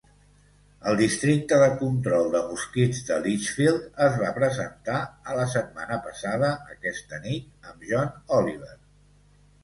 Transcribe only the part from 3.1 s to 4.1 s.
Litchfield